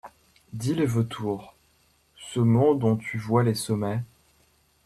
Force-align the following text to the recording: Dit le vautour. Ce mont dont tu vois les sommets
Dit 0.51 0.73
le 0.73 0.87
vautour. 0.87 1.53
Ce 2.15 2.39
mont 2.39 2.73
dont 2.73 2.97
tu 2.97 3.19
vois 3.19 3.43
les 3.43 3.53
sommets 3.53 4.01